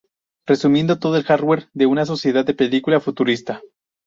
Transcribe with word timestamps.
Resumiendo, 0.47 0.97
todo 0.97 1.15
el 1.17 1.25
hardware 1.25 1.69
de 1.73 1.85
una 1.85 2.07
sociedad 2.07 2.43
de 2.43 2.55
película 2.55 2.99
futurista. 2.99 3.61